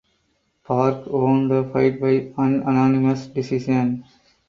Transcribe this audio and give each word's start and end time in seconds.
Park 0.63 1.05
won 1.05 1.47
the 1.47 1.63
fight 1.71 2.01
by 2.01 2.13
unanimous 2.43 3.27
decision. 3.27 4.03